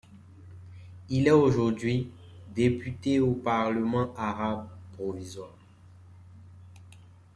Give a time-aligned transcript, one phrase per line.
[1.09, 2.11] Il est aujourd'hui,
[2.49, 5.53] député au Parlement arabe provisoire.